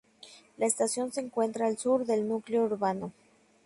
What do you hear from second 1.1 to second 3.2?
se encuentra al sur del núcleo urbano.